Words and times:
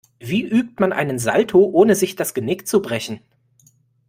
Wie 0.19 0.41
übt 0.41 0.77
man 0.79 0.93
einen 0.93 1.19
Salto, 1.19 1.63
ohne 1.63 1.93
sich 1.93 2.15
das 2.15 2.33
Genick 2.33 2.67
zu 2.67 2.81
brechen? 2.81 3.19